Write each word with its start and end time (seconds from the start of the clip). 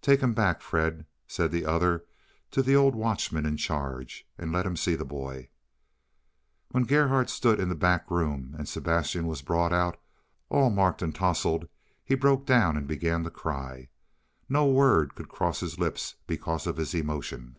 "Take 0.00 0.20
him 0.20 0.34
back, 0.34 0.62
Fred," 0.62 1.04
said 1.26 1.50
the 1.50 1.66
other 1.66 2.04
to 2.52 2.62
the 2.62 2.76
old 2.76 2.94
watchman 2.94 3.44
in 3.44 3.56
charge, 3.56 4.24
"and 4.38 4.52
let 4.52 4.64
him 4.64 4.76
see 4.76 4.94
the 4.94 5.04
boy." 5.04 5.48
When 6.70 6.84
Gerhardt 6.84 7.28
stood 7.28 7.58
in 7.58 7.70
the 7.70 7.74
back 7.74 8.08
room, 8.08 8.54
and 8.56 8.68
Sebastian 8.68 9.26
was 9.26 9.42
brought 9.42 9.72
out 9.72 10.00
all 10.48 10.70
marked 10.70 11.02
and 11.02 11.12
tousled, 11.12 11.66
he 12.04 12.14
broke 12.14 12.46
down 12.46 12.76
and 12.76 12.86
began 12.86 13.24
to 13.24 13.30
cry. 13.30 13.88
No 14.48 14.64
word 14.64 15.16
could 15.16 15.28
cross 15.28 15.58
his 15.58 15.76
lips 15.76 16.14
because 16.28 16.68
of 16.68 16.76
his 16.76 16.94
emotion. 16.94 17.56